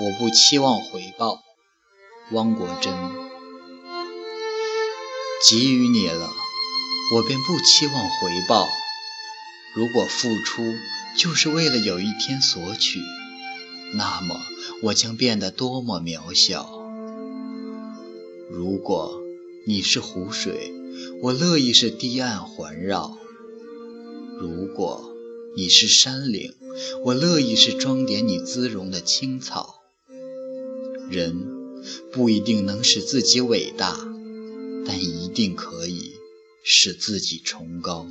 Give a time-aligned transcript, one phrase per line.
[0.00, 1.42] 我不期望回报。
[2.32, 2.94] 汪国真，
[5.46, 6.30] 给予你了，
[7.14, 8.66] 我便不期望回报。
[9.74, 10.62] 如果付出
[11.16, 13.00] 就是为了有一天索取，
[13.94, 14.40] 那么
[14.84, 16.70] 我将变得多么渺小。
[18.50, 19.20] 如果
[19.66, 20.72] 你是湖水，
[21.20, 23.18] 我乐意是堤岸环绕；
[24.40, 25.14] 如果
[25.54, 26.54] 你是山岭，
[27.04, 29.81] 我乐意是装点你姿容的青草。
[31.12, 31.62] 人。
[32.12, 33.98] 不一定能使自己伟大，
[34.86, 36.12] 但一定可以
[36.62, 38.06] 使自己崇高。